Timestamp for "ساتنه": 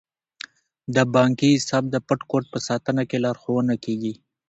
2.67-3.03